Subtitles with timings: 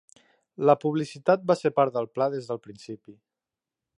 [0.69, 3.17] La publicitat va ser part del pla des del principi.